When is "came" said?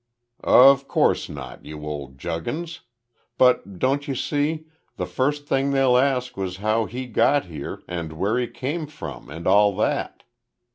8.47-8.87